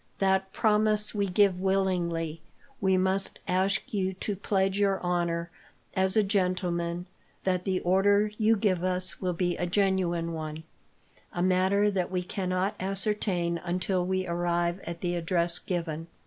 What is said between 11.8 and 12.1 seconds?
that